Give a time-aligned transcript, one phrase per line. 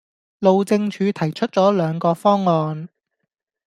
[0.39, 2.89] 路政署提出咗兩個方案